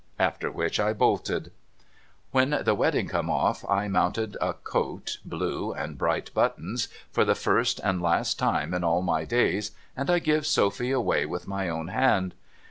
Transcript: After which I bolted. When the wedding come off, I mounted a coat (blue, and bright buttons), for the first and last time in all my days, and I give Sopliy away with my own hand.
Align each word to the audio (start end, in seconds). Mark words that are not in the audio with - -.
After 0.17 0.51
which 0.51 0.79
I 0.79 0.93
bolted. 0.93 1.51
When 2.31 2.59
the 2.65 2.73
wedding 2.73 3.07
come 3.07 3.29
off, 3.29 3.63
I 3.69 3.87
mounted 3.87 4.35
a 4.41 4.53
coat 4.53 5.19
(blue, 5.23 5.73
and 5.73 5.95
bright 5.95 6.33
buttons), 6.33 6.87
for 7.11 7.23
the 7.23 7.35
first 7.35 7.79
and 7.83 8.01
last 8.01 8.39
time 8.39 8.73
in 8.73 8.83
all 8.83 9.03
my 9.03 9.25
days, 9.25 9.73
and 9.95 10.09
I 10.09 10.17
give 10.17 10.45
Sopliy 10.47 10.91
away 10.91 11.27
with 11.27 11.47
my 11.47 11.69
own 11.69 11.89
hand. 11.89 12.33